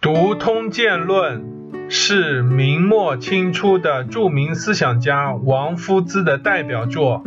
[0.00, 1.42] 读《通鉴论》
[1.90, 7.24] 是明末清初的著名思想家王夫之的代表作，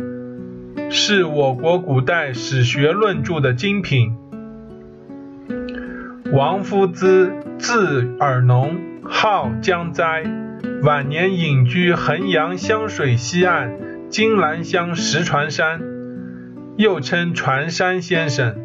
[0.88, 4.16] 是我国古代史学论著的精品。
[6.32, 10.24] 王夫之，字尔农，号江斋，
[10.82, 15.82] 晚年隐居衡阳湘水西岸金兰乡石船山，
[16.78, 18.56] 又称船山先生。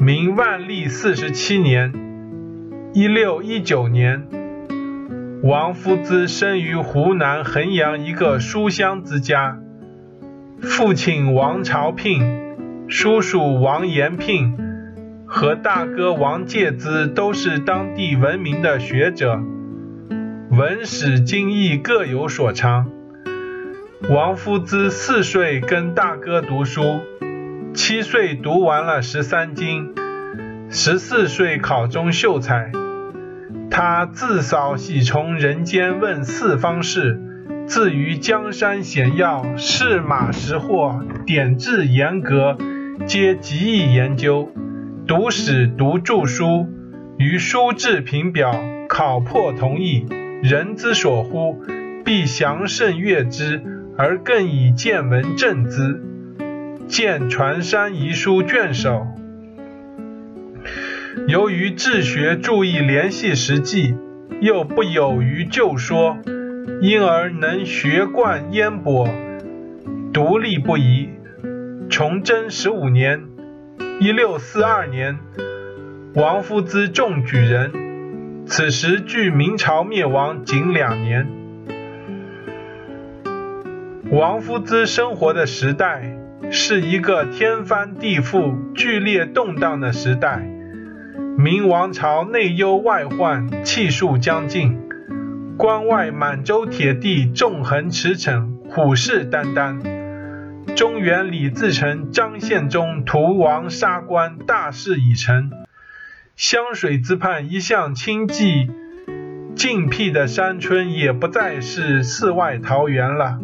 [0.00, 2.07] 明万历四十七年。
[2.94, 4.26] 一六一九年，
[5.42, 9.58] 王夫之生于湖南衡阳一个书香之家，
[10.62, 12.22] 父亲王朝聘、
[12.88, 14.56] 叔叔王延聘
[15.26, 19.38] 和大哥王介之都是当地闻名的学者，
[20.50, 22.90] 文史经义各有所长。
[24.08, 27.00] 王夫之四岁跟大哥读书，
[27.74, 29.94] 七岁读完了十三经。
[30.70, 32.70] 十四岁考中秀才，
[33.80, 37.20] 他自扫洗从人间问四方事，
[37.68, 42.58] 至于江山险要、试马识货、典制严格，
[43.06, 44.50] 皆极易研究。
[45.06, 46.66] 读史读著书，
[47.18, 48.52] 于书志评表
[48.88, 50.04] 考破同意，
[50.42, 51.62] 人之所呼，
[52.04, 53.62] 必详慎阅之，
[53.96, 56.02] 而更以见闻证之。
[56.88, 59.06] 见传山遗书卷首。
[61.26, 63.94] 由于治学注意联系实际，
[64.40, 66.18] 又不有于旧说，
[66.80, 69.08] 因而能学贯渊博，
[70.12, 71.10] 独立不移。
[71.90, 73.24] 崇祯十五年
[74.00, 75.18] （一六四二年），
[76.14, 81.26] 王夫之中举人，此时距明朝灭亡仅两年。
[84.10, 86.16] 王夫之生活的时代
[86.50, 90.57] 是一个天翻地覆、剧烈动荡的时代。
[91.40, 94.76] 明王朝内忧外患，气数将尽，
[95.56, 100.74] 关外满洲铁骑纵横驰骋，虎视眈眈。
[100.74, 105.52] 中原李自成、张献忠屠王杀官，大势已成。
[106.34, 108.68] 湘水之畔一向清寂
[109.54, 113.38] 静僻的山村，也不再是世外桃源了。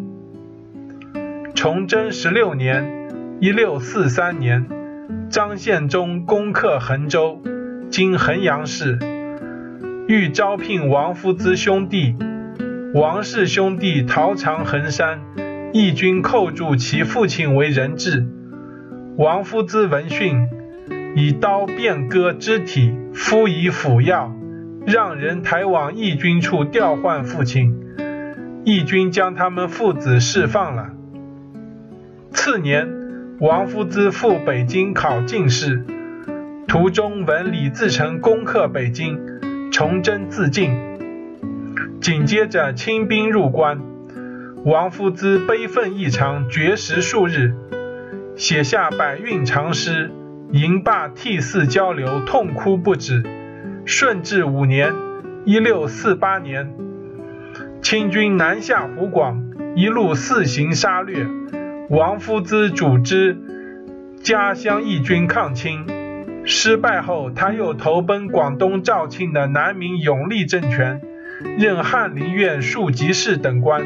[1.54, 4.66] 崇祯十六年（一六四三年），
[5.30, 7.40] 张献忠攻克衡州。
[7.96, 8.98] 今衡阳市，
[10.08, 12.16] 欲招聘王夫之兄弟
[12.92, 15.20] 王氏兄弟逃藏衡山，
[15.72, 18.26] 义军扣住其父亲为人质。
[19.16, 20.48] 王夫之闻讯，
[21.14, 24.34] 以刀便割肢体，敷以腐药，
[24.84, 27.76] 让人抬往义军处调换父亲。
[28.64, 30.90] 义军将他们父子释放了。
[32.32, 32.88] 次年，
[33.38, 35.84] 王夫之赴北京考进士。
[36.66, 39.18] 途中闻李自成攻克北京，
[39.70, 40.72] 崇祯自尽。
[42.00, 43.80] 紧接着清兵入关，
[44.64, 47.54] 王夫之悲愤异常，绝食数日，
[48.36, 50.10] 写下百韵长诗，
[50.50, 53.22] 吟罢涕泗交流，痛哭不止。
[53.84, 54.92] 顺治五年
[55.44, 56.74] （一六四八年），
[57.82, 61.26] 清军南下湖广，一路四行杀掠，
[61.88, 63.36] 王夫之组织
[64.22, 65.86] 家乡义军抗清。
[66.46, 71.00] 失败后，他又投奔广东肇庆的南明永历政权，
[71.58, 73.82] 任翰林院庶吉士等官。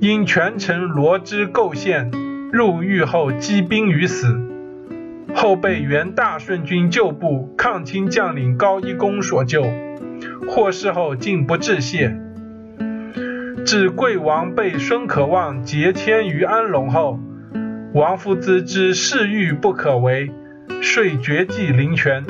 [0.00, 2.10] 因权臣罗织构陷，
[2.52, 4.38] 入狱后积兵于死。
[5.34, 9.64] 后被原大顺军旧部抗清将领高一功所救，
[10.46, 12.16] 获释后竟不致谢。
[13.64, 17.18] 至贵王被孙可望劫迁于安龙后，
[17.94, 20.30] 王夫之知事欲不可为。
[20.84, 22.24] 遂绝迹临泉，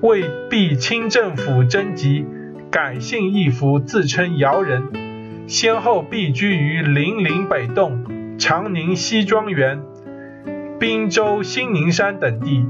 [0.00, 2.24] 为避清政府征集，
[2.70, 4.84] 改姓易服，自称姚人，
[5.48, 9.82] 先后避居于零陵北洞、长宁西庄园、
[10.78, 12.64] 滨州新宁山等地，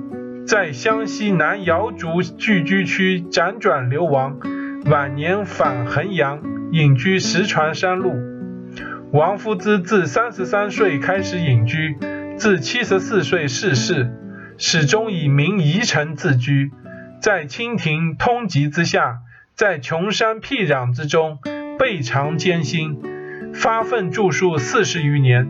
[0.47, 4.41] 在湘西南瑶族聚居区辗转流亡，
[4.87, 6.43] 晚年返衡阳，
[6.73, 8.15] 隐居石船山路。
[9.13, 11.97] 王夫之自三十三岁开始隐居，
[12.39, 14.11] 至七十四岁逝世。
[14.61, 16.73] 始终以明夷臣自居，
[17.21, 19.21] 在清廷通缉之下，
[19.55, 21.39] 在穷山僻壤之中，
[21.79, 23.01] 备尝艰辛，
[23.55, 25.49] 发奋著述四十余年，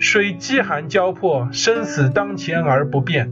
[0.00, 3.30] 虽饥寒交迫，生死当前而不变。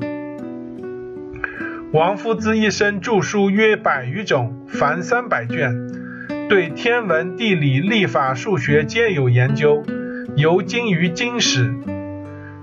[1.92, 5.88] 王夫之一生著书约百余种，凡三百卷，
[6.48, 9.84] 对天文、地理、历法、数学皆有研究，
[10.36, 11.74] 尤精于经史。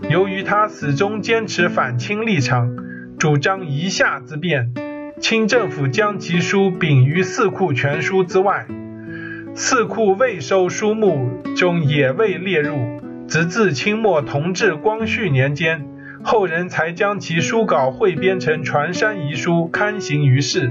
[0.10, 2.76] 由于他始终坚持反清立场，
[3.18, 4.74] 主张夷夏之变，
[5.20, 8.68] 清政府将其书秉于四库全书之外，
[9.56, 15.86] 四库未收书目中也未列入，直至清末同治、光绪年间，
[16.22, 20.70] 后人才将其书稿汇编成《传山遗书》，刊行于世，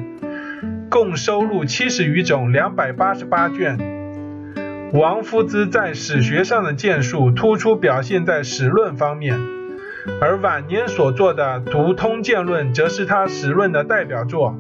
[0.90, 4.01] 共收录七十余种，两百八十八卷。
[4.92, 9.40] 王夫之在史学上的建树，突出表现在史论方面。
[10.20, 14.58] 而晚年所作的《读通鉴论》则是他史论的代表作。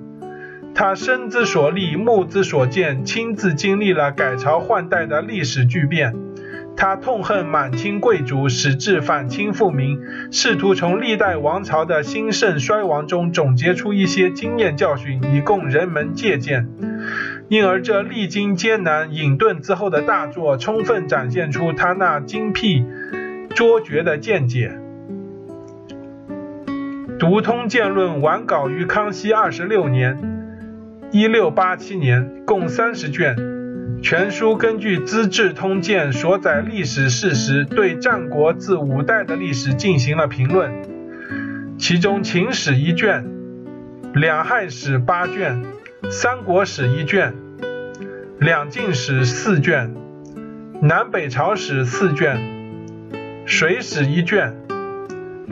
[0.74, 6.14] 他身之所历，目之所见，亲自经历了改朝换代的历史巨变。
[6.74, 9.98] 他痛恨满清贵族，使至反清复明，
[10.30, 16.70] 试图从历代王朝的兴盛衰亡中总结出一些经验教训，以供人们借鉴。
[17.52, 22.82] 因而，这历经艰难隐遁之后的大作，充分展现出他那精辟
[23.54, 24.72] 卓绝的见解。
[27.18, 30.16] 《读通鉴论》完稿于康熙二十六年
[31.12, 33.36] （一六八七年），共三十卷。
[34.02, 40.72] 全书根据《资治通鉴》所载历史事实，对战国至五代的历史进行了评论。
[41.76, 43.26] 其中，秦史一卷，
[44.14, 45.62] 两汉史八卷，
[46.10, 47.34] 三国史一卷，
[48.42, 49.94] 两晋史四卷，
[50.80, 52.40] 南北朝史四卷，
[53.46, 54.56] 水史一卷，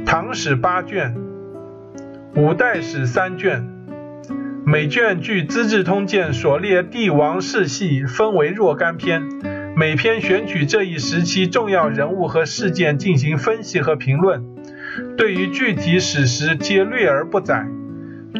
[0.04, 1.16] 唐史八卷。
[2.34, 3.64] 五代史三卷，
[4.66, 9.22] 每卷据《资治通鉴》所列帝王世系分为若干篇，
[9.76, 14.42] 每篇选取这一时期重要人物和事件进行分析和评论，
[15.16, 17.68] 对于具体史实皆略而不载。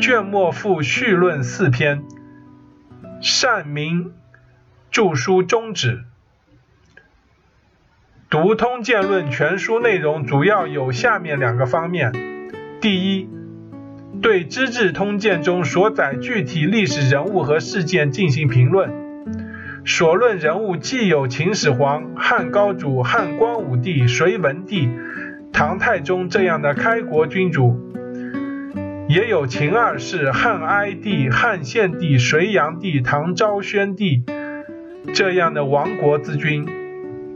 [0.00, 2.02] 卷末附序论四篇，
[3.20, 4.10] 善明
[4.90, 6.00] 著书宗旨。
[8.28, 12.12] 读通鉴论全书内容主要有下面两个方面：
[12.80, 13.28] 第一，
[14.20, 18.90] 对《资治通鉴》中所载具体历史人物和事件进行评论，
[19.84, 24.88] 所论人物既有秦始皇、汉高祖、汉光武帝、隋文帝、
[25.52, 27.92] 唐太宗这样的开国君主，
[29.08, 34.24] 也有秦二世、汉哀帝、汉献帝、隋炀帝、唐昭宣帝。
[35.12, 36.66] 这样的亡国之君，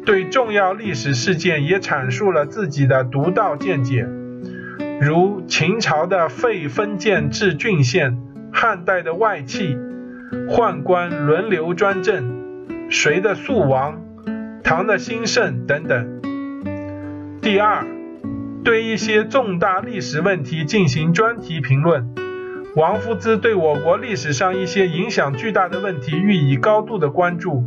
[0.06, 4.06] 对重要历史事件也阐述了自己的独到见解。
[5.00, 8.16] 如秦朝的废封建制郡县，
[8.52, 9.76] 汉代的外戚
[10.48, 14.00] 宦官轮流专政，隋的肃王，
[14.62, 16.20] 唐的兴盛等等。
[17.42, 17.84] 第二，
[18.62, 22.14] 对一些重大历史问题进行专题评论。
[22.76, 27.64] 王夫之对我国历史上一些影响巨大的问题予以高度的关注，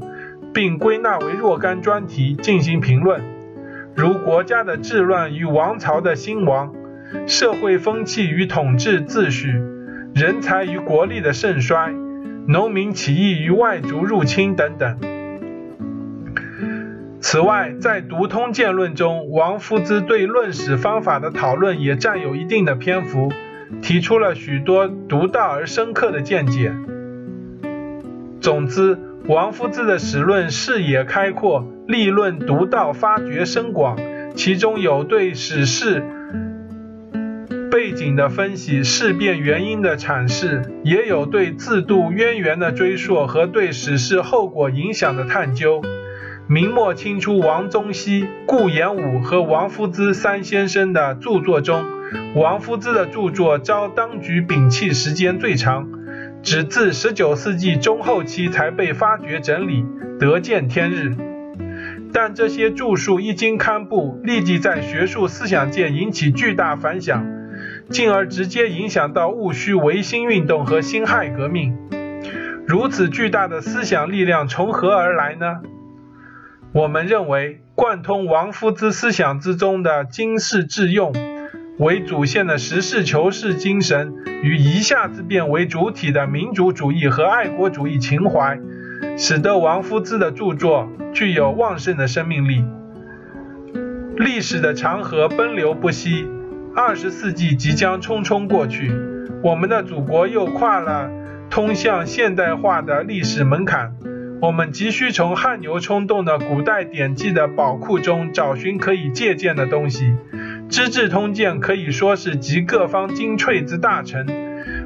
[0.54, 3.22] 并归纳为若干专题进行评论，
[3.96, 6.74] 如国家的治乱与王朝的兴亡。
[7.26, 9.48] 社会风气与统治秩序，
[10.14, 11.94] 人才与国力的盛衰，
[12.50, 14.98] 农民起义与外族入侵等等。
[17.22, 23.32] 此外，在《读通鉴论》中，王夫之对论史方法的讨论也占有一定的篇幅，
[23.82, 26.74] 提出了许多独到而深刻的见解。
[28.40, 28.98] 总之，
[29.28, 33.98] 王夫之的史论视野开阔，立论独到，发掘深广，
[34.36, 36.04] 其中有对史事。
[37.70, 45.82] 背景的分析、事变原因的阐释，也有对制度渊源的追溯和对史事后果影响的探究。
[46.48, 51.84] 明末清初王宗羲、顾炎武和王夫之三先生的著作中，
[52.36, 55.90] 王夫之的著作遭当局摒弃时间最长，
[56.44, 59.86] 直至19世纪中后期才被发掘整理，
[60.20, 61.16] 得见天日。
[62.14, 67.26] 但这些著述一经刊布，立即在学术思想界引起巨大反响。
[67.90, 71.78] 进而直接影响到戊戌维新运动和辛亥革命。
[72.68, 75.62] 如此巨大的思想力量从何而来呢？
[76.74, 81.14] 我们认为，贯通王夫之思想之中的经世致用
[81.78, 88.60] 为主线的实事求是精神，与一下之变为主体的民族主义和爱国主义情怀，
[89.16, 92.66] 使得王夫之的著作具有旺盛的生命力。
[94.18, 96.28] 历史的长河奔流不息。
[96.76, 98.92] 二十世纪即将匆匆过去，
[99.44, 101.10] 我们的祖国又跨了
[101.50, 103.96] 通向现代化的历史门槛。
[104.40, 110.06] 我们急需从汗牛充栋的古代典籍的宝库中找寻可以借鉴的东西。
[110.70, 114.28] 《资治通鉴》可以说是集各方精粹之大成，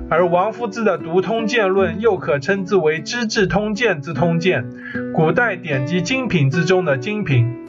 [0.10, 4.70] 而王夫之的《读通鉴论》又可称之为《资治通鉴》之通鉴，
[5.14, 7.68] 古代典籍精品之中的精品。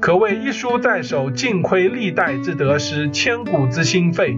[0.00, 4.36] 可谓一书在手，尽窥历代之得失，千古之心肺。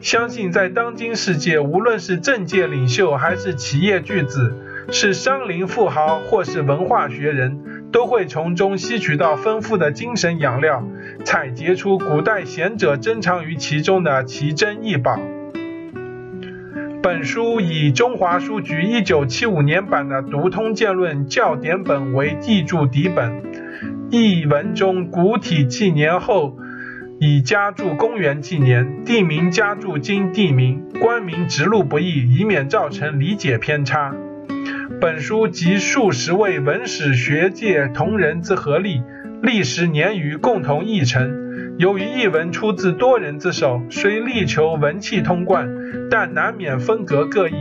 [0.00, 4.52] 相信在当今世界，无论是政界领袖，还是企业巨子，
[4.90, 10.84] 是商林富豪，或是文化学人，都会从中吸取到丰富的精神养料，
[11.24, 15.18] 采撷出古代贤者珍藏于其中的奇珍异宝。
[17.02, 23.42] 本书以中华书局1975年版的《读通鉴论校典本》为译注底本，
[24.10, 26.58] 译文中古体纪年后。
[27.20, 34.12] 以加注公元纪年，地名加注今地名，官名直录不易，以免造成理解偏差。
[35.00, 39.00] 本书集数十位文史学界同仁之合力，
[39.42, 41.76] 历时年余，共同译成。
[41.78, 45.68] 由于译文出自多人之手，虽力求文气通贯，
[46.10, 47.54] 但难免风格各异。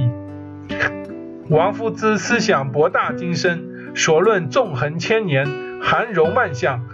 [1.50, 5.48] 王夫之思想博大精深，所论纵横千年，
[5.82, 6.86] 涵容万象，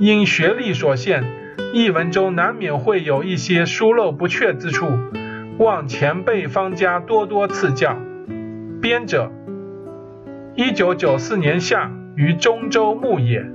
[0.00, 1.22] 因学历所限。
[1.74, 4.86] 译文中难免会有一些疏漏不确之处，
[5.58, 7.96] 望前辈方家多多赐教。
[8.80, 9.30] 编者：
[10.54, 13.46] 一九九四年夏于中州牧野。